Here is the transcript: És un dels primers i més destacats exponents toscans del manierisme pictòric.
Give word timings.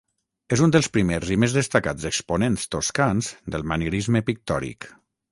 És 0.55 0.61
un 0.67 0.71
dels 0.75 0.87
primers 0.93 1.33
i 1.35 1.35
més 1.43 1.51
destacats 1.57 2.07
exponents 2.09 2.63
toscans 2.75 3.29
del 3.57 3.67
manierisme 3.73 4.23
pictòric. 4.31 4.89